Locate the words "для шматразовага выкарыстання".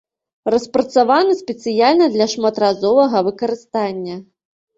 2.15-4.15